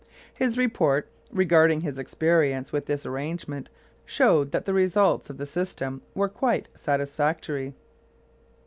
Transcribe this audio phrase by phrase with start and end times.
[0.35, 3.69] His report regarding his experience with this arrangement
[4.03, 7.75] showed that the results of the system were quite satisfactory.